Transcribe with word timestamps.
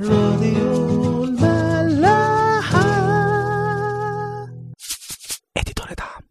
راديو 0.00 1.24
الملاحة. 1.24 2.80
اديتور 5.56 5.86
دعم. 5.98 6.22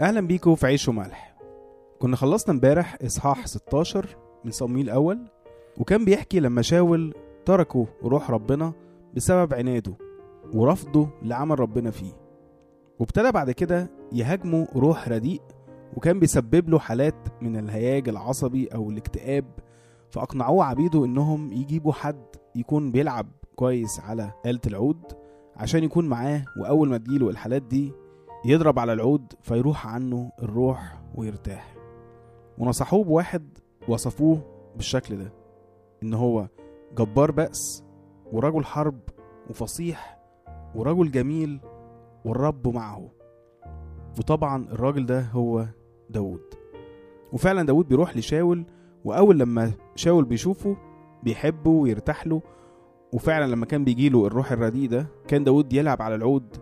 أهلا 0.00 0.20
بيكم 0.20 0.54
في 0.54 0.66
عيش 0.66 0.88
وملح. 0.88 1.36
كنا 1.98 2.16
خلصنا 2.16 2.54
امبارح 2.54 2.96
إصحاح 3.02 3.46
16 3.46 4.16
من 4.44 4.50
صمويل 4.50 4.84
الأول 4.86 5.28
وكان 5.78 6.04
بيحكي 6.04 6.40
لما 6.40 6.62
شاول 6.62 7.14
تركوا 7.46 7.86
روح 8.02 8.30
ربنا 8.30 8.72
بسبب 9.14 9.54
عناده 9.54 9.94
ورفضه 10.54 11.08
لعمل 11.22 11.60
ربنا 11.60 11.90
فيه. 11.90 12.27
وابتدى 12.98 13.32
بعد 13.32 13.50
كده 13.50 13.90
يهاجموا 14.12 14.66
روح 14.76 15.08
رديء 15.08 15.42
وكان 15.96 16.20
بيسبب 16.20 16.68
له 16.68 16.78
حالات 16.78 17.14
من 17.42 17.56
الهياج 17.56 18.08
العصبي 18.08 18.66
أو 18.66 18.90
الاكتئاب 18.90 19.44
فأقنعوه 20.10 20.64
عبيده 20.64 21.04
إنهم 21.04 21.52
يجيبوا 21.52 21.92
حد 21.92 22.24
يكون 22.54 22.92
بيلعب 22.92 23.26
كويس 23.56 24.00
على 24.00 24.32
آلة 24.46 24.60
العود 24.66 25.02
عشان 25.56 25.84
يكون 25.84 26.08
معاه 26.08 26.44
وأول 26.60 26.88
ما 26.88 26.98
تجيله 26.98 27.30
الحالات 27.30 27.62
دي 27.62 27.92
يضرب 28.44 28.78
على 28.78 28.92
العود 28.92 29.32
فيروح 29.42 29.86
عنه 29.86 30.32
الروح 30.42 31.00
ويرتاح. 31.14 31.74
ونصحوه 32.58 33.04
بواحد 33.04 33.58
وصفوه 33.88 34.42
بالشكل 34.76 35.16
ده 35.18 35.32
إن 36.02 36.14
هو 36.14 36.48
جبار 36.98 37.30
بأس 37.30 37.84
ورجل 38.32 38.64
حرب 38.64 38.98
وفصيح 39.50 40.18
ورجل 40.74 41.10
جميل 41.10 41.60
والرب 42.24 42.68
معه. 42.68 43.10
وطبعا 44.18 44.64
الراجل 44.72 45.06
ده 45.06 45.20
هو 45.20 45.66
داود 46.10 46.40
وفعلا 47.32 47.62
داود 47.66 47.88
بيروح 47.88 48.16
لشاول 48.16 48.64
وأول 49.04 49.38
لما 49.38 49.72
شاول 49.94 50.24
بيشوفه 50.24 50.76
بيحبه 51.22 51.70
ويرتاح 51.70 52.26
له 52.26 52.42
وفعلا 53.12 53.50
لما 53.52 53.66
كان 53.66 53.84
بيجيله 53.84 54.26
الروح 54.26 54.52
الرديء 54.52 54.88
ده 54.88 55.06
كان 55.28 55.44
داود 55.44 55.72
يلعب 55.72 56.02
على 56.02 56.14
العود 56.14 56.56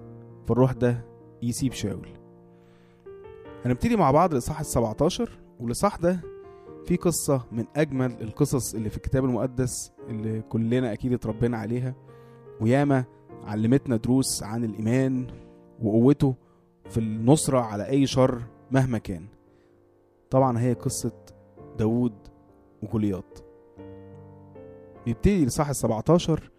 فالروح 0.46 0.72
ده 0.72 1.04
يسيب 1.42 1.72
شاول. 1.72 2.08
هنبتدي 3.64 3.96
مع 3.96 4.10
بعض 4.10 4.32
الإصحاح 4.32 4.60
السبعتاشر 4.60 5.38
والإصحاح 5.60 5.96
ده 5.96 6.20
فيه 6.86 6.96
قصة 6.96 7.44
من 7.52 7.64
أجمل 7.76 8.16
القصص 8.22 8.74
اللي 8.74 8.90
في 8.90 8.96
الكتاب 8.96 9.24
المقدس 9.24 9.92
اللي 10.08 10.42
كلنا 10.42 10.92
أكيد 10.92 11.12
اتربينا 11.12 11.58
عليها. 11.58 11.94
وياما 12.60 13.04
علمتنا 13.44 13.96
دروس 13.96 14.42
عن 14.42 14.64
الإيمان 14.64 15.26
وقوته 15.82 16.34
في 16.88 16.98
النصرة 16.98 17.58
على 17.58 17.88
أي 17.88 18.06
شر 18.06 18.42
مهما 18.70 18.98
كان. 18.98 19.26
طبعا 20.30 20.58
هي 20.60 20.72
قصة 20.72 21.12
داوود 21.78 22.14
وجولياط. 22.82 23.44
بيبتدي 25.06 25.42
الإصحاح 25.42 25.68
السبعتاشر 25.68 26.50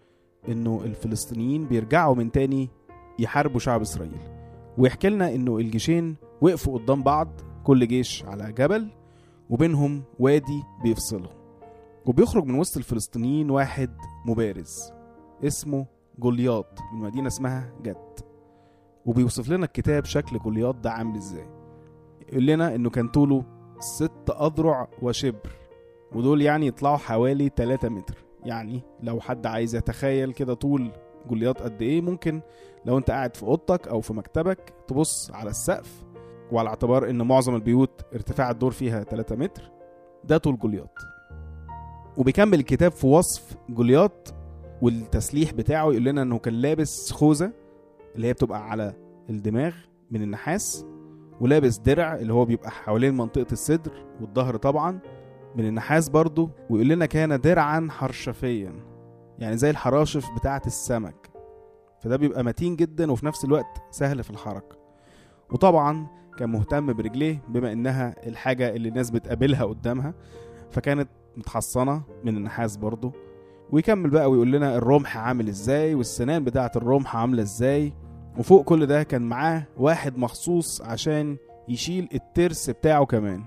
إنه 0.48 0.80
الفلسطينيين 0.84 1.64
بيرجعوا 1.64 2.14
من 2.14 2.32
تاني 2.32 2.68
يحاربوا 3.18 3.58
شعب 3.58 3.80
إسرائيل. 3.80 4.38
ويحكي 4.78 5.08
لنا 5.08 5.34
إنه 5.34 5.58
الجيشين 5.58 6.16
وقفوا 6.40 6.78
قدام 6.78 7.02
بعض 7.02 7.28
كل 7.64 7.88
جيش 7.88 8.24
على 8.24 8.52
جبل 8.52 8.88
وبينهم 9.50 10.02
وادي 10.18 10.62
بيفصلهم 10.82 11.38
وبيخرج 12.06 12.44
من 12.44 12.54
وسط 12.54 12.76
الفلسطينيين 12.76 13.50
واحد 13.50 13.90
مبارز 14.26 14.92
اسمه 15.44 15.86
جولياط 16.18 16.78
من 16.92 17.00
مدينة 17.00 17.26
اسمها 17.26 17.72
جت 17.82 18.24
وبيوصف 19.08 19.48
لنا 19.50 19.64
الكتاب 19.64 20.04
شكل 20.04 20.38
جولياط 20.38 20.74
ده 20.74 20.90
عامل 20.90 21.16
إزاي. 21.16 21.46
يقول 22.28 22.46
لنا 22.46 22.74
إنه 22.74 22.90
كان 22.90 23.08
طوله 23.08 23.44
ست 23.80 24.30
أذرع 24.40 24.88
وشبر 25.02 25.50
ودول 26.14 26.42
يعني 26.42 26.66
يطلعوا 26.66 26.96
حوالي 26.96 27.50
3 27.56 27.88
متر. 27.88 28.14
يعني 28.44 28.82
لو 29.02 29.20
حد 29.20 29.46
عايز 29.46 29.74
يتخيل 29.76 30.32
كده 30.32 30.54
طول 30.54 30.90
جولياط 31.28 31.62
قد 31.62 31.82
إيه 31.82 32.00
ممكن 32.00 32.40
لو 32.84 32.98
أنت 32.98 33.10
قاعد 33.10 33.36
في 33.36 33.42
أوضتك 33.42 33.88
أو 33.88 34.00
في 34.00 34.12
مكتبك 34.12 34.72
تبص 34.86 35.30
على 35.30 35.50
السقف 35.50 36.04
وعلى 36.52 36.68
اعتبار 36.68 37.10
إن 37.10 37.22
معظم 37.26 37.54
البيوت 37.54 38.00
ارتفاع 38.14 38.50
الدور 38.50 38.70
فيها 38.70 39.02
3 39.04 39.36
متر 39.36 39.70
ده 40.24 40.38
طول 40.38 40.58
جولياط. 40.58 40.94
وبيكمل 42.16 42.58
الكتاب 42.58 42.92
في 42.92 43.06
وصف 43.06 43.56
جولياط 43.68 44.34
والتسليح 44.82 45.52
بتاعه 45.52 45.82
يقول 45.90 46.04
لنا 46.04 46.22
إنه 46.22 46.38
كان 46.38 46.54
لابس 46.54 47.12
خوذة 47.12 47.52
اللي 48.16 48.26
هي 48.26 48.32
بتبقى 48.32 48.70
على 48.70 48.94
الدماغ 49.30 49.74
من 50.10 50.22
النحاس 50.22 50.86
ولابس 51.40 51.78
درع 51.78 52.14
اللي 52.14 52.32
هو 52.32 52.44
بيبقى 52.44 52.70
حوالين 52.70 53.16
منطقة 53.16 53.46
الصدر 53.52 53.92
والظهر 54.20 54.56
طبعا 54.56 54.98
من 55.56 55.66
النحاس 55.66 56.08
برضه 56.08 56.50
ويقول 56.70 56.88
لنا 56.88 57.06
كان 57.06 57.40
درعا 57.40 57.88
حرشفيا 57.90 58.72
يعني 59.38 59.56
زي 59.56 59.70
الحراشف 59.70 60.26
بتاعة 60.36 60.62
السمك. 60.66 61.30
فده 62.00 62.16
بيبقى 62.16 62.44
متين 62.44 62.76
جدا 62.76 63.12
وفي 63.12 63.26
نفس 63.26 63.44
الوقت 63.44 63.82
سهل 63.90 64.22
في 64.24 64.30
الحركة. 64.30 64.76
وطبعا 65.50 66.06
كان 66.38 66.50
مهتم 66.50 66.92
برجليه 66.92 67.42
بما 67.48 67.72
إنها 67.72 68.26
الحاجة 68.28 68.68
اللي 68.76 68.88
الناس 68.88 69.10
بتقابلها 69.10 69.64
قدامها 69.64 70.14
فكانت 70.70 71.08
متحصنة 71.36 72.02
من 72.24 72.36
النحاس 72.36 72.76
برضه 72.76 73.12
ويكمل 73.70 74.10
بقى 74.10 74.30
ويقول 74.30 74.52
لنا 74.52 74.76
الرمح 74.76 75.16
عامل 75.16 75.48
إزاي 75.48 75.94
والسنان 75.94 76.44
بتاعة 76.44 76.72
الرمح 76.76 77.16
عاملة 77.16 77.42
إزاي 77.42 77.92
وفوق 78.38 78.64
كل 78.64 78.86
ده 78.86 79.02
كان 79.02 79.22
معاه 79.22 79.62
واحد 79.76 80.18
مخصوص 80.18 80.82
عشان 80.82 81.36
يشيل 81.68 82.08
الترس 82.14 82.70
بتاعه 82.70 83.06
كمان. 83.06 83.44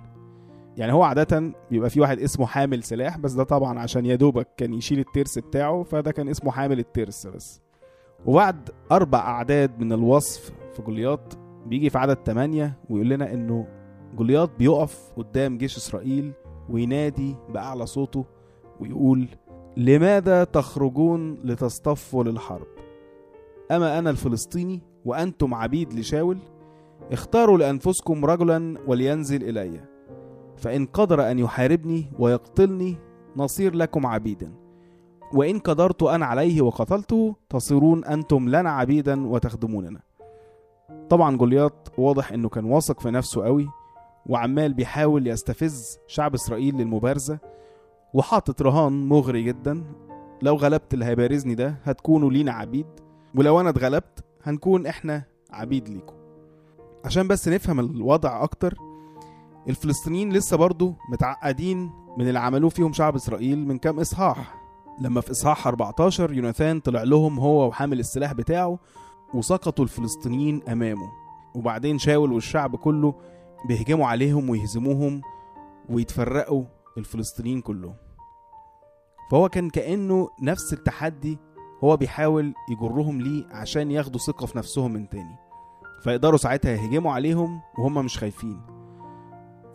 يعني 0.78 0.94
هو 0.94 1.03
عادة 1.03 1.52
بيبقى 1.72 1.90
في 1.90 2.02
واحد 2.02 2.19
اسمه 2.19 2.46
حامل 2.46 2.84
سلاح 2.84 3.18
بس 3.18 3.34
ده 3.34 3.44
طبعا 3.44 3.79
عشان 3.79 4.06
يا 4.06 4.16
دوبك 4.16 4.47
كان 4.57 4.74
يشيل 4.74 5.00
الترس 5.00 5.40
بتاعه 5.40 5.84
فده 5.84 6.12
كان 6.12 6.29
اسمه 6.29 6.52
حامل 6.52 6.79
الترس 6.79 7.28
بس. 7.28 7.62
وبعد 8.25 8.69
أربع 8.91 9.19
أعداد 9.19 9.79
من 9.79 9.94
الوصف 9.94 10.52
في 10.74 10.81
جولياط 10.81 11.38
بيجي 11.66 11.90
في 11.90 11.97
عدد 11.97 12.18
8 12.25 12.78
ويقول 12.90 13.09
لنا 13.09 13.34
إنه 13.34 13.68
جولياط 14.16 14.52
بيقف 14.59 15.12
قدام 15.18 15.58
جيش 15.58 15.78
إسرائيل 15.78 16.31
وينادي 16.69 17.35
بأعلى 17.50 17.85
صوته 17.85 18.25
ويقول 18.79 19.28
لماذا 19.78 20.44
تخرجون 20.44 21.34
لتصطفوا 21.44 22.23
للحرب؟ 22.23 22.68
أما 23.72 24.00
أنا 24.00 24.09
الفلسطيني 24.09 24.82
وأنتم 25.06 25.54
عبيد 25.54 25.94
لشاول 25.94 26.38
اختاروا 27.12 27.58
لأنفسكم 27.58 28.26
رجلا 28.26 28.78
ولينزل 28.88 29.50
إلي. 29.50 29.82
فإن 30.58 30.86
قدر 30.86 31.32
أن 31.32 31.40
يحاربني 31.40 32.12
ويقتلني 32.20 32.98
نصير 33.36 33.76
لكم 33.76 34.06
عبيدا. 34.06 34.52
وإن 35.34 35.59
قدرت 35.59 36.04
أنا 36.04 36.26
عليه 36.26 36.62
وقتلته 36.62 37.36
تصيرون 37.50 38.06
أنتم 38.06 38.50
لنا 38.50 38.70
عبيدا 38.70 39.28
وتخدموننا. 39.28 40.00
طبعا 41.09 41.38
جولياط 41.38 41.92
واضح 41.98 42.32
إنه 42.32 42.50
كان 42.50 42.66
واثق 42.66 43.00
في 43.00 43.12
نفسه 43.12 43.44
قوي 43.44 43.68
وعمال 44.26 44.74
بيحاول 44.74 45.28
يستفز 45.28 46.00
شعب 46.08 46.34
إسرائيل 46.34 46.76
للمبارزة. 46.78 47.40
وحاطط 48.14 48.62
رهان 48.62 49.08
مغري 49.08 49.44
جدا 49.44 49.84
لو 50.42 50.56
غلبت 50.56 50.94
اللي 50.94 51.06
هيبارزني 51.06 51.56
ده 51.56 51.76
هتكونوا 51.84 52.32
لينا 52.32 52.52
عبيد. 52.52 52.88
ولو 53.36 53.59
أنا 53.59 53.69
اتغلبت 53.69 54.24
هنكون 54.44 54.86
إحنا 54.88 55.24
عبيد 55.52 55.90
ليكم. 55.90 56.14
عشان 57.06 57.28
بس 57.28 57.47
نفهم 57.47 57.80
الوضع 57.80 58.44
أكتر 58.44 58.78
الفلسطينيين 59.69 60.34
لسه 60.34 60.58
برضو 60.58 60.94
متعقدين 61.12 61.91
من 62.18 62.28
اللي 62.28 62.40
عملوه 62.40 62.70
فيهم 62.70 62.94
شعب 62.94 63.16
إسرائيل 63.16 63.68
من 63.68 63.78
كام 63.78 64.00
إصحاح. 64.00 64.56
لما 65.02 65.22
في 65.22 65.31
إصحاح 65.31 65.68
14 65.68 66.34
يوناثان 66.34 66.80
طلع 66.80 67.03
لهم 67.03 67.40
هو 67.40 67.68
وحامل 67.68 68.00
السلاح 68.00 68.34
بتاعه 68.34 68.80
وسقطوا 69.34 69.84
الفلسطينيين 69.84 70.64
أمامه. 70.70 71.12
وبعدين 71.56 71.97
شاول 71.97 72.31
والشعب 72.31 72.75
كله 72.75 73.14
بيهجموا 73.68 74.08
عليهم 74.08 74.50
ويهزموهم 74.50 75.22
ويتفرقوا 75.90 76.64
الفلسطينيين 76.97 77.61
كلهم. 77.61 77.96
فهو 79.32 79.50
كان 79.50 79.70
كأنه 79.70 80.29
نفس 80.41 80.73
التحدي 80.73 81.38
هو 81.83 81.97
بيحاول 81.97 82.53
يجرهم 82.69 83.22
ليه 83.22 83.45
عشان 83.51 83.91
ياخدوا 83.91 84.19
ثقة 84.19 84.45
في 84.45 84.57
نفسهم 84.57 84.93
من 84.93 85.09
تاني. 85.09 85.35
فيقدروا 86.03 86.37
ساعتها 86.37 86.72
يهجموا 86.72 87.11
عليهم 87.11 87.61
وهم 87.79 88.05
مش 88.05 88.17
خايفين. 88.17 88.61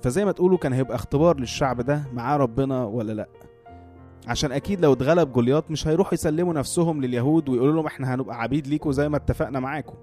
فزي 0.03 0.25
ما 0.25 0.33
تقولوا 0.33 0.59
كان 0.59 0.73
هيبقى 0.73 0.95
اختبار 0.95 1.41
للشعب 1.41 1.81
ده 1.81 2.03
معاه 2.13 2.37
ربنا 2.37 2.85
ولا 2.85 3.13
لأ. 3.13 3.29
عشان 4.27 4.53
أكيد 4.53 4.81
لو 4.81 4.93
اتغلب 4.93 5.33
جولياط 5.33 5.71
مش 5.71 5.89
هيروحوا 5.89 6.15
يسلموا 6.15 6.55
نفسهم 6.55 7.01
لليهود 7.03 7.49
ويقولوا 7.49 7.75
لهم 7.75 7.87
إحنا 7.87 8.15
هنبقى 8.15 8.43
عبيد 8.43 8.67
ليكوا 8.67 8.93
زي 8.93 9.09
ما 9.09 9.17
اتفقنا 9.17 9.61
معاكم 9.61 9.95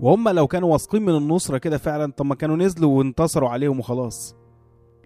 وهم 0.00 0.28
لو 0.28 0.46
كانوا 0.46 0.72
واثقين 0.72 1.02
من 1.02 1.16
النصرة 1.16 1.58
كده 1.58 1.78
فعلا 1.78 2.12
طب 2.12 2.26
ما 2.26 2.34
كانوا 2.34 2.56
نزلوا 2.56 2.98
وانتصروا 2.98 3.48
عليهم 3.48 3.78
وخلاص. 3.78 4.36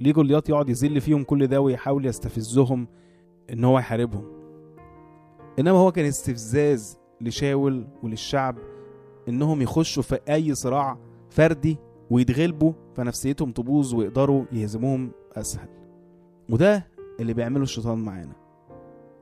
ليه 0.00 0.12
جولياط 0.12 0.48
يقعد 0.48 0.68
يذل 0.68 1.00
فيهم 1.00 1.24
كل 1.24 1.46
ده 1.46 1.60
ويحاول 1.60 2.06
يستفزهم 2.06 2.88
إن 3.52 3.64
هو 3.64 3.78
يحاربهم؟ 3.78 4.39
إنما 5.58 5.78
هو 5.78 5.92
كان 5.92 6.04
استفزاز 6.04 6.98
لشاول 7.20 7.86
وللشعب 8.02 8.56
إنهم 9.28 9.62
يخشوا 9.62 10.02
في 10.02 10.18
أي 10.30 10.54
صراع 10.54 10.98
فردي 11.30 11.76
ويتغلبوا 12.10 12.72
فنفسيتهم 12.94 13.52
تبوظ 13.52 13.94
ويقدروا 13.94 14.44
يهزموهم 14.52 15.10
أسهل. 15.36 15.68
وده 16.50 16.86
اللي 17.20 17.34
بيعمله 17.34 17.62
الشيطان 17.62 17.98
معانا. 17.98 18.32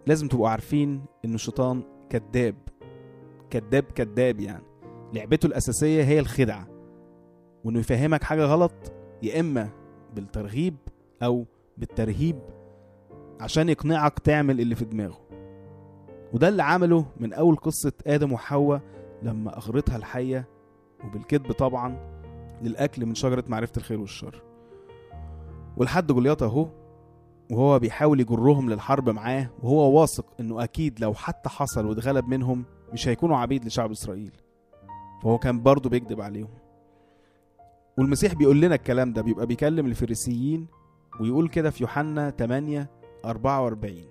لازم 0.06 0.28
تبقوا 0.28 0.48
عارفين 0.48 1.04
إن 1.24 1.34
الشيطان 1.34 1.82
كذاب 2.10 2.54
كذاب 3.50 3.82
كذاب 3.82 4.40
يعني. 4.40 4.64
لعبته 5.14 5.46
الأساسية 5.46 6.04
هي 6.04 6.18
الخدعة. 6.18 6.68
وإنه 7.64 7.78
يفهمك 7.78 8.22
حاجة 8.22 8.44
غلط 8.44 8.92
يا 9.22 9.40
إما 9.40 9.68
بالترغيب 10.14 10.76
أو 11.22 11.46
بالترهيب 11.78 12.38
عشان 13.40 13.68
يقنعك 13.68 14.18
تعمل 14.18 14.60
اللي 14.60 14.74
في 14.74 14.84
دماغه. 14.84 15.27
وده 16.32 16.48
اللي 16.48 16.62
عمله 16.62 17.06
من 17.20 17.32
أول 17.32 17.56
قصة 17.56 17.92
آدم 18.06 18.32
وحواء 18.32 18.80
لما 19.22 19.56
أغرتها 19.56 19.96
الحية 19.96 20.48
وبالكذب 21.04 21.52
طبعا 21.52 21.96
للأكل 22.62 23.06
من 23.06 23.14
شجرة 23.14 23.44
معرفة 23.48 23.72
الخير 23.76 24.00
والشر. 24.00 24.42
ولحد 25.76 26.06
جولياط 26.12 26.42
أهو 26.42 26.68
وهو 27.50 27.78
بيحاول 27.78 28.20
يجرهم 28.20 28.70
للحرب 28.70 29.10
معاه 29.10 29.50
وهو 29.62 30.00
واثق 30.00 30.26
إنه 30.40 30.64
أكيد 30.64 31.00
لو 31.00 31.14
حتى 31.14 31.48
حصل 31.48 31.86
واتغلب 31.86 32.28
منهم 32.28 32.64
مش 32.92 33.08
هيكونوا 33.08 33.36
عبيد 33.36 33.64
لشعب 33.64 33.90
إسرائيل. 33.90 34.32
فهو 35.22 35.38
كان 35.38 35.62
برضه 35.62 35.90
بيكذب 35.90 36.20
عليهم. 36.20 36.48
والمسيح 37.98 38.34
بيقول 38.34 38.60
لنا 38.60 38.74
الكلام 38.74 39.12
ده 39.12 39.22
بيبقى 39.22 39.46
بيكلم 39.46 39.86
الفريسيين 39.86 40.66
ويقول 41.20 41.48
كده 41.48 41.70
في 41.70 41.82
يوحنا 41.82 42.30
8 42.30 42.90
44 43.24 44.04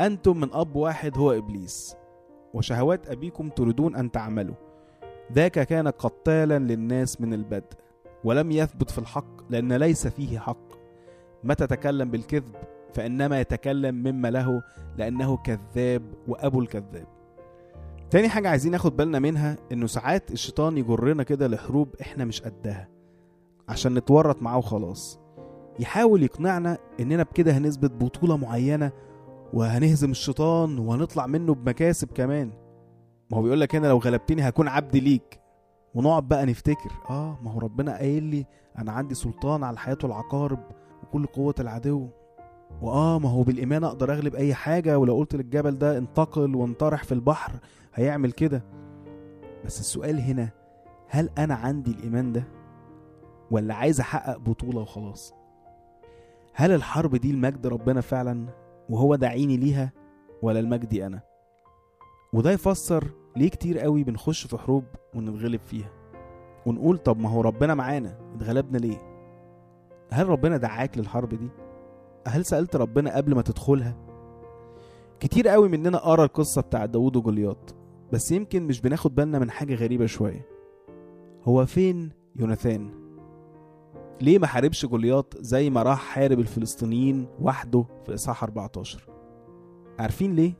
أنتم 0.00 0.40
من 0.40 0.48
أب 0.52 0.76
واحد 0.76 1.18
هو 1.18 1.32
إبليس 1.32 1.96
وشهوات 2.54 3.10
أبيكم 3.10 3.48
تريدون 3.48 3.96
أن 3.96 4.10
تعملوا. 4.10 4.54
ذاك 5.32 5.66
كان 5.66 5.88
قتالا 5.88 6.58
للناس 6.58 7.20
من 7.20 7.34
البدء 7.34 7.68
ولم 8.24 8.50
يثبت 8.50 8.90
في 8.90 8.98
الحق 8.98 9.50
لأن 9.50 9.72
ليس 9.72 10.06
فيه 10.06 10.38
حق. 10.38 10.74
متى 11.44 11.66
تكلم 11.66 12.10
بالكذب 12.10 12.54
فإنما 12.94 13.40
يتكلم 13.40 13.94
مما 13.94 14.30
له 14.30 14.62
لأنه 14.98 15.36
كذاب 15.36 16.02
وأبو 16.28 16.60
الكذاب. 16.60 17.06
تاني 18.10 18.28
حاجة 18.28 18.48
عايزين 18.48 18.72
ناخد 18.72 18.96
بالنا 18.96 19.18
منها 19.18 19.56
إنه 19.72 19.86
ساعات 19.86 20.30
الشيطان 20.30 20.78
يجرنا 20.78 21.22
كده 21.22 21.46
لحروب 21.48 21.88
إحنا 22.00 22.24
مش 22.24 22.42
قدها 22.42 22.88
عشان 23.68 23.94
نتورط 23.94 24.42
معاه 24.42 24.58
وخلاص. 24.58 25.20
يحاول 25.78 26.22
يقنعنا 26.22 26.78
إننا 27.00 27.22
بكده 27.22 27.52
هنثبت 27.52 27.90
بطولة 27.90 28.36
معينة 28.36 28.92
وهنهزم 29.54 30.10
الشيطان 30.10 30.78
وهنطلع 30.78 31.26
منه 31.26 31.54
بمكاسب 31.54 32.08
كمان. 32.12 32.50
ما 33.30 33.38
هو 33.38 33.42
بيقول 33.42 33.60
لك 33.60 33.74
هنا 33.74 33.86
لو 33.86 33.98
غلبتني 33.98 34.48
هكون 34.48 34.68
عبد 34.68 34.96
ليك. 34.96 35.40
ونقعد 35.94 36.28
بقى 36.28 36.46
نفتكر 36.46 36.90
آه 37.10 37.38
ما 37.42 37.52
هو 37.52 37.58
ربنا 37.58 37.96
قايل 37.96 38.22
لي 38.22 38.46
أنا 38.78 38.92
عندي 38.92 39.14
سلطان 39.14 39.64
على 39.64 39.74
الحياة 39.74 39.98
والعقارب 40.02 40.58
وكل 41.02 41.26
قوة 41.26 41.54
العدو. 41.60 42.08
وآه 42.82 43.18
ما 43.18 43.30
هو 43.30 43.42
بالإيمان 43.42 43.84
أقدر 43.84 44.12
أغلب 44.12 44.34
أي 44.34 44.54
حاجة 44.54 44.98
ولو 44.98 45.16
قلت 45.16 45.34
للجبل 45.34 45.78
ده 45.78 45.98
انتقل 45.98 46.54
وانطرح 46.54 47.04
في 47.04 47.12
البحر 47.12 47.52
هيعمل 47.94 48.32
كده. 48.32 48.62
بس 49.64 49.80
السؤال 49.80 50.20
هنا 50.20 50.48
هل 51.08 51.30
أنا 51.38 51.54
عندي 51.54 51.90
الإيمان 51.90 52.32
ده؟ 52.32 52.44
ولا 53.50 53.74
عايز 53.74 54.00
أحقق 54.00 54.38
بطولة 54.38 54.80
وخلاص؟ 54.80 55.34
هل 56.54 56.72
الحرب 56.72 57.16
دي 57.16 57.30
المجد 57.30 57.66
ربنا 57.66 58.00
فعلا؟ 58.00 58.63
وهو 58.90 59.14
داعيني 59.14 59.56
ليها 59.56 59.92
ولا 60.42 60.60
المجدي 60.60 61.06
أنا. 61.06 61.20
وده 62.32 62.50
يفسر 62.50 63.10
ليه 63.36 63.48
كتير 63.48 63.78
قوي 63.78 64.04
بنخش 64.04 64.46
في 64.46 64.58
حروب 64.58 64.84
ونتغلب 65.14 65.60
فيها. 65.60 65.90
ونقول 66.66 66.98
طب 66.98 67.18
ما 67.18 67.28
هو 67.28 67.40
ربنا 67.40 67.74
معانا 67.74 68.18
اتغلبنا 68.36 68.78
ليه؟ 68.78 68.98
هل 70.10 70.28
ربنا 70.28 70.56
دعاك 70.56 70.98
للحرب 70.98 71.28
دي؟ 71.28 71.48
هل 72.26 72.44
سألت 72.44 72.76
ربنا 72.76 73.16
قبل 73.16 73.34
ما 73.34 73.42
تدخلها؟ 73.42 73.96
كتير 75.20 75.48
قوي 75.48 75.68
مننا 75.68 75.98
قرأ 75.98 76.24
القصة 76.24 76.62
بتاع 76.62 76.86
داوود 76.86 77.16
وجولياط 77.16 77.74
بس 78.12 78.32
يمكن 78.32 78.62
مش 78.62 78.80
بناخد 78.80 79.14
بالنا 79.14 79.38
من 79.38 79.50
حاجة 79.50 79.74
غريبة 79.74 80.06
شوية. 80.06 80.46
هو 81.44 81.66
فين 81.66 82.10
يوناثان؟ 82.36 83.03
ليه 84.20 84.38
ما 84.38 84.46
حاربش 84.46 84.86
جولياط 84.86 85.36
زي 85.38 85.70
ما 85.70 85.82
راح 85.82 85.98
حارب 85.98 86.38
الفلسطينيين 86.40 87.26
وحده 87.40 87.84
في 88.06 88.14
إصحاح 88.14 88.42
14 88.44 89.06
عارفين 89.98 90.34
ليه؟ 90.34 90.52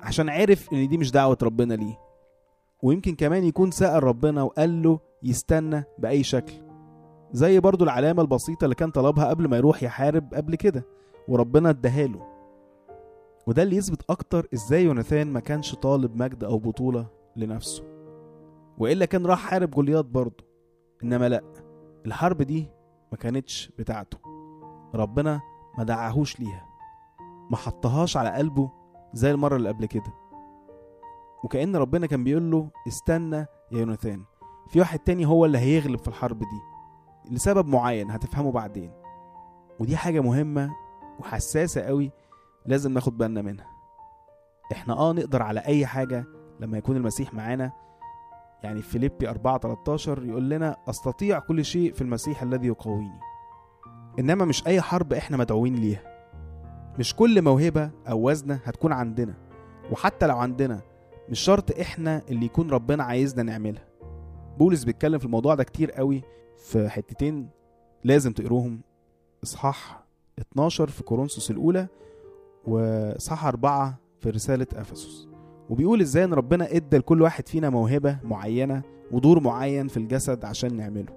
عشان 0.00 0.28
عرف 0.28 0.72
إن 0.72 0.88
دي 0.88 0.98
مش 0.98 1.10
دعوة 1.10 1.38
ربنا 1.42 1.74
ليه. 1.74 1.98
ويمكن 2.82 3.14
كمان 3.14 3.44
يكون 3.44 3.70
سأل 3.70 4.04
ربنا 4.04 4.42
وقال 4.42 4.82
له 4.82 5.00
يستنى 5.22 5.84
بأي 5.98 6.22
شكل. 6.22 6.52
زي 7.32 7.60
برضو 7.60 7.84
العلامة 7.84 8.22
البسيطة 8.22 8.64
اللي 8.64 8.74
كان 8.74 8.90
طلبها 8.90 9.28
قبل 9.28 9.48
ما 9.48 9.56
يروح 9.56 9.82
يحارب 9.82 10.34
قبل 10.34 10.54
كده 10.54 10.84
وربنا 11.28 11.70
اداهاله 11.70 12.26
وده 13.46 13.62
اللي 13.62 13.76
يثبت 13.76 14.02
أكتر 14.10 14.46
إزاي 14.54 14.84
يوناثان 14.84 15.26
ما 15.32 15.40
كانش 15.40 15.74
طالب 15.74 16.22
مجد 16.22 16.44
أو 16.44 16.58
بطولة 16.58 17.06
لنفسه. 17.36 17.82
وإلا 18.78 19.04
كان 19.06 19.26
راح 19.26 19.38
حارب 19.38 19.70
جولياط 19.70 20.04
برضه 20.04 20.44
إنما 21.04 21.28
لأ. 21.28 21.42
الحرب 22.06 22.42
دي 22.42 22.70
ما 23.12 23.18
كانتش 23.18 23.72
بتاعته. 23.78 24.18
ربنا 24.94 25.40
ما 25.78 25.84
دعاهوش 25.84 26.40
ليها. 26.40 26.66
ما 27.50 27.56
حطهاش 27.56 28.16
على 28.16 28.30
قلبه 28.30 28.70
زي 29.12 29.30
المرة 29.30 29.56
اللي 29.56 29.68
قبل 29.68 29.86
كده. 29.86 30.14
وكأن 31.44 31.76
ربنا 31.76 32.06
كان 32.06 32.24
بيقول 32.24 32.50
له 32.50 32.70
استنى 32.88 33.36
يا 33.36 33.46
يوناثان. 33.78 34.24
في 34.68 34.80
واحد 34.80 34.98
تاني 34.98 35.26
هو 35.26 35.44
اللي 35.44 35.58
هيغلب 35.58 35.98
في 35.98 36.08
الحرب 36.08 36.38
دي. 36.38 36.60
لسبب 37.30 37.66
معين 37.68 38.10
هتفهمه 38.10 38.52
بعدين. 38.52 38.92
ودي 39.80 39.96
حاجة 39.96 40.20
مهمة 40.20 40.70
وحساسة 41.20 41.80
قوي 41.80 42.12
لازم 42.66 42.92
ناخد 42.92 43.18
بالنا 43.18 43.42
منها. 43.42 43.66
إحنا 44.72 44.94
آه 44.94 45.12
نقدر 45.12 45.42
على 45.42 45.60
أي 45.60 45.86
حاجة 45.86 46.24
لما 46.60 46.78
يكون 46.78 46.96
المسيح 46.96 47.34
معانا 47.34 47.72
يعني 48.62 48.82
في 48.82 48.88
فيليبي 48.90 49.28
4 49.28 49.58
13 49.58 50.24
يقول 50.24 50.50
لنا 50.50 50.76
أستطيع 50.88 51.38
كل 51.38 51.64
شيء 51.64 51.92
في 51.92 52.02
المسيح 52.02 52.42
الذي 52.42 52.66
يقويني. 52.66 53.20
إنما 54.18 54.44
مش 54.44 54.66
أي 54.66 54.80
حرب 54.80 55.12
إحنا 55.12 55.36
مدعوين 55.36 55.74
ليها. 55.74 56.02
مش 56.98 57.14
كل 57.14 57.42
موهبة 57.42 57.90
أو 58.08 58.30
وزنة 58.30 58.60
هتكون 58.64 58.92
عندنا. 58.92 59.34
وحتى 59.92 60.26
لو 60.26 60.38
عندنا 60.38 60.80
مش 61.28 61.40
شرط 61.40 61.78
إحنا 61.80 62.22
اللي 62.28 62.46
يكون 62.46 62.70
ربنا 62.70 63.04
عايزنا 63.04 63.42
نعملها. 63.42 63.84
بولس 64.58 64.84
بيتكلم 64.84 65.18
في 65.18 65.24
الموضوع 65.24 65.54
ده 65.54 65.64
كتير 65.64 65.90
قوي 65.92 66.22
في 66.56 66.88
حتتين 66.88 67.48
لازم 68.04 68.32
تقروهم. 68.32 68.80
إصحاح 69.44 70.04
12 70.38 70.86
في 70.88 71.02
كورنثوس 71.02 71.50
الأولى 71.50 71.86
وإصحاح 72.66 73.46
4 73.46 73.98
في 74.20 74.30
رسالة 74.30 74.66
أفسس. 74.74 75.28
وبيقول 75.70 76.00
إزاي 76.00 76.24
إن 76.24 76.34
ربنا 76.34 76.76
إدى 76.76 76.98
لكل 76.98 77.22
واحد 77.22 77.48
فينا 77.48 77.70
موهبة 77.70 78.18
معينة 78.24 78.82
ودور 79.12 79.40
معين 79.40 79.88
في 79.88 79.96
الجسد 79.96 80.44
عشان 80.44 80.76
نعمله. 80.76 81.12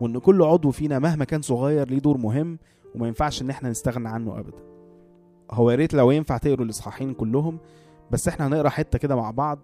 وإن 0.00 0.18
كل 0.18 0.42
عضو 0.42 0.70
فينا 0.70 0.98
مهما 0.98 1.24
كان 1.24 1.42
صغير 1.42 1.88
ليه 1.88 1.98
دور 1.98 2.18
مهم 2.18 2.58
وما 2.94 3.06
ينفعش 3.08 3.42
إن 3.42 3.50
إحنا 3.50 3.70
نستغنى 3.70 4.08
عنه 4.08 4.38
ابدا. 4.38 4.62
هو 5.50 5.70
يا 5.70 5.76
ريت 5.76 5.94
لو 5.94 6.10
ينفع 6.10 6.36
تقروا 6.36 6.64
الإصحاحين 6.64 7.14
كلهم 7.14 7.58
بس 8.10 8.28
إحنا 8.28 8.46
هنقرأ 8.46 8.68
حتة 8.68 8.98
كده 8.98 9.16
مع 9.16 9.30
بعض 9.30 9.58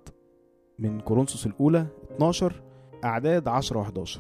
من 0.79 1.01
كورنثوس 1.01 1.47
الأولى 1.47 1.87
12 2.17 2.63
أعداد 3.05 3.49
10 3.49 3.85
و11 3.85 4.19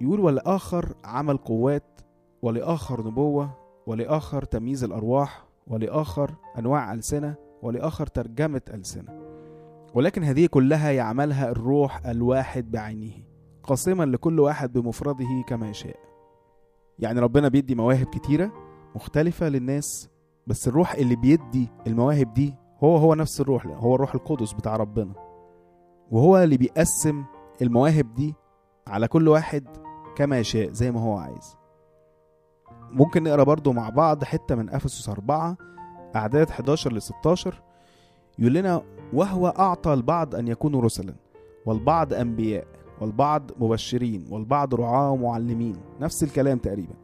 يقول 0.00 0.20
ولآخر 0.20 0.94
عمل 1.04 1.36
قوات 1.36 2.00
ولآخر 2.42 3.06
نبوة 3.06 3.50
ولآخر 3.86 4.44
تمييز 4.44 4.84
الأرواح 4.84 5.44
ولآخر 5.66 6.30
أنواع 6.58 6.92
ألسنة 6.92 7.34
ولآخر 7.62 8.06
ترجمة 8.06 8.60
ألسنة. 8.74 9.18
ولكن 9.94 10.24
هذه 10.24 10.46
كلها 10.46 10.90
يعملها 10.90 11.50
الروح 11.50 12.06
الواحد 12.06 12.70
بعينه 12.70 13.12
قاسما 13.62 14.04
لكل 14.04 14.40
واحد 14.40 14.72
بمفرده 14.72 15.26
كما 15.46 15.68
يشاء. 15.70 15.96
يعني 16.98 17.20
ربنا 17.20 17.48
بيدي 17.48 17.74
مواهب 17.74 18.06
كتيرة 18.06 18.52
مختلفة 18.94 19.48
للناس 19.48 20.08
بس 20.46 20.68
الروح 20.68 20.94
اللي 20.94 21.16
بيدي 21.16 21.68
المواهب 21.86 22.34
دي 22.34 22.54
هو 22.84 22.96
هو 22.96 23.14
نفس 23.14 23.40
الروح 23.40 23.66
هو 23.66 23.94
الروح 23.94 24.14
القدس 24.14 24.52
بتاع 24.52 24.76
ربنا. 24.76 25.12
وهو 26.10 26.38
اللي 26.38 26.56
بيقسم 26.56 27.24
المواهب 27.62 28.14
دي 28.14 28.34
على 28.86 29.08
كل 29.08 29.28
واحد 29.28 29.64
كما 30.16 30.38
يشاء 30.38 30.72
زي 30.72 30.90
ما 30.90 31.00
هو 31.00 31.16
عايز. 31.16 31.56
ممكن 32.90 33.22
نقرأ 33.22 33.42
برضو 33.42 33.72
مع 33.72 33.88
بعض 33.88 34.24
حتة 34.24 34.54
من 34.54 34.70
أفسس 34.70 35.08
4 35.08 35.56
أعداد 36.16 36.50
11 36.50 36.92
ل 36.92 37.02
16 37.02 37.62
يقول 38.38 38.54
لنا 38.54 38.82
وهو 39.12 39.48
أعطى 39.48 39.92
البعض 39.94 40.34
أن 40.34 40.48
يكونوا 40.48 40.82
رسلا 40.82 41.14
والبعض 41.66 42.14
أنبياء 42.14 42.66
والبعض 43.00 43.50
مبشرين 43.58 44.26
والبعض 44.30 44.74
رعاة 44.74 45.10
ومعلمين. 45.10 45.76
نفس 46.00 46.22
الكلام 46.22 46.58
تقريبا. 46.58 46.94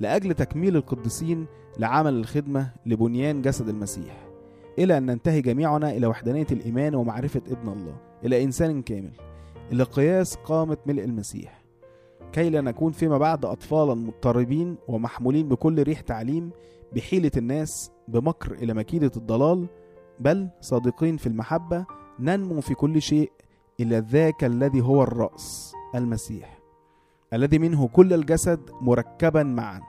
لأجل 0.00 0.34
تكميل 0.34 0.76
القديسين 0.76 1.46
لعمل 1.78 2.14
الخدمة 2.14 2.70
لبنيان 2.86 3.42
جسد 3.42 3.68
المسيح. 3.68 4.28
إلى 4.78 4.98
أن 4.98 5.06
ننتهي 5.06 5.40
جميعنا 5.40 5.90
إلى 5.90 6.06
وحدانية 6.06 6.46
الإيمان 6.52 6.94
ومعرفة 6.94 7.42
ابن 7.50 7.68
الله. 7.68 7.96
إلى 8.24 8.44
إنسان 8.44 8.82
كامل. 8.82 9.12
إلى 9.72 9.82
قياس 9.82 10.36
قامة 10.36 10.76
ملء 10.86 11.04
المسيح. 11.04 11.62
كي 12.32 12.50
لا 12.50 12.60
نكون 12.60 12.92
فيما 12.92 13.18
بعد 13.18 13.44
أطفالا 13.44 13.94
مضطربين 13.94 14.76
ومحمولين 14.88 15.48
بكل 15.48 15.82
ريح 15.82 16.00
تعليم 16.00 16.50
بحيلة 16.94 17.30
الناس 17.36 17.90
بمكر 18.12 18.52
إلى 18.54 18.74
مكيدة 18.74 19.10
الضلال 19.16 19.66
بل 20.20 20.48
صادقين 20.60 21.16
في 21.16 21.26
المحبة 21.26 21.86
ننمو 22.20 22.60
في 22.60 22.74
كل 22.74 23.02
شيء 23.02 23.32
إلى 23.80 23.98
ذاك 23.98 24.44
الذي 24.44 24.80
هو 24.80 25.02
الرأس 25.02 25.74
المسيح 25.94 26.58
الذي 27.32 27.58
منه 27.58 27.88
كل 27.88 28.12
الجسد 28.12 28.60
مركبا 28.80 29.42
معا 29.42 29.80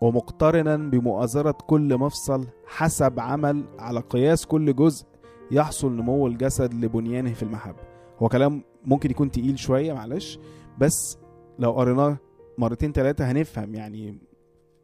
ومقترنا 0.00 0.76
بمؤازرة 0.76 1.56
كل 1.66 1.98
مفصل 1.98 2.46
حسب 2.66 3.20
عمل 3.20 3.64
على 3.78 4.00
قياس 4.00 4.46
كل 4.46 4.74
جزء 4.76 5.06
يحصل 5.50 5.96
نمو 5.96 6.26
الجسد 6.26 6.74
لبنيانه 6.74 7.32
في 7.32 7.42
المحبة. 7.42 7.82
هو 8.22 8.28
كلام 8.28 8.62
ممكن 8.84 9.10
يكون 9.10 9.30
تقيل 9.30 9.58
شوية 9.58 9.92
معلش 9.92 10.38
بس 10.78 11.18
لو 11.58 11.72
قريناه 11.72 12.16
مرتين 12.58 12.92
تلاتة 12.92 13.30
هنفهم 13.30 13.74
يعني 13.74 14.18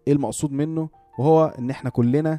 إيه 0.07 0.13
المقصود 0.13 0.53
منه 0.53 0.89
وهو 1.19 1.55
إن 1.59 1.71
إحنا 1.71 1.91
كلنا 1.91 2.39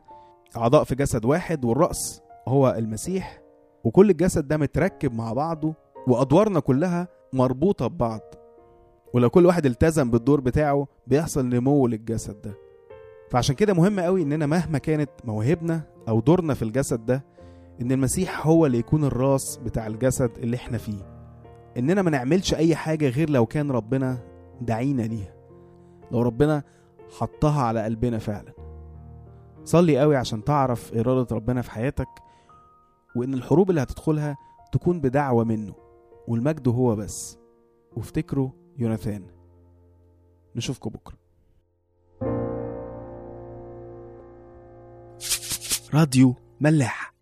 أعضاء 0.57 0.83
في 0.83 0.95
جسد 0.95 1.25
واحد 1.25 1.65
والرأس 1.65 2.21
هو 2.47 2.75
المسيح 2.77 3.41
وكل 3.83 4.09
الجسد 4.09 4.47
ده 4.47 4.57
متركب 4.57 5.13
مع 5.13 5.33
بعضه 5.33 5.73
وأدوارنا 6.07 6.59
كلها 6.59 7.07
مربوطة 7.33 7.87
ببعض. 7.87 8.21
ولو 9.13 9.29
كل 9.29 9.45
واحد 9.45 9.65
التزم 9.65 10.11
بالدور 10.11 10.41
بتاعه 10.41 10.87
بيحصل 11.07 11.45
نمو 11.49 11.87
للجسد 11.87 12.41
ده. 12.41 12.53
فعشان 13.29 13.55
كده 13.55 13.73
مهم 13.73 13.99
قوي 13.99 14.21
إننا 14.21 14.45
مهما 14.45 14.77
كانت 14.77 15.09
مواهبنا 15.23 15.81
أو 16.07 16.19
دورنا 16.19 16.53
في 16.53 16.61
الجسد 16.61 17.05
ده 17.05 17.23
إن 17.81 17.91
المسيح 17.91 18.47
هو 18.47 18.65
اللي 18.65 18.77
يكون 18.77 19.03
الراس 19.03 19.57
بتاع 19.57 19.87
الجسد 19.87 20.31
اللي 20.37 20.55
إحنا 20.57 20.77
فيه. 20.77 21.13
إننا 21.77 22.01
ما 22.01 22.09
نعملش 22.09 22.53
أي 22.53 22.75
حاجة 22.75 23.09
غير 23.09 23.29
لو 23.29 23.45
كان 23.45 23.71
ربنا 23.71 24.17
دعينا 24.61 25.01
ليها. 25.01 25.33
لو 26.11 26.21
ربنا 26.21 26.63
حطها 27.17 27.61
على 27.63 27.83
قلبنا 27.83 28.17
فعلا. 28.17 28.53
صلي 29.65 29.99
قوي 29.99 30.15
عشان 30.15 30.43
تعرف 30.43 30.93
إرادة 30.93 31.35
ربنا 31.35 31.61
في 31.61 31.71
حياتك 31.71 32.07
وإن 33.15 33.33
الحروب 33.33 33.69
اللي 33.69 33.81
هتدخلها 33.83 34.37
تكون 34.71 35.01
بدعوة 35.01 35.43
منه 35.43 35.73
والمجد 36.27 36.67
هو 36.67 36.95
بس. 36.95 37.37
وافتكروا 37.95 38.49
يوناثان. 38.77 39.27
نشوفكم 40.55 40.89
بكرة. 40.89 41.17
راديو 45.93 46.35
ملاح. 46.61 47.13